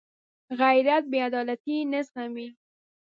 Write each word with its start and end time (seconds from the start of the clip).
غیرت 0.59 1.03
بېعدالتي 1.11 1.77
نه 1.91 1.99
زغمي 2.09 2.47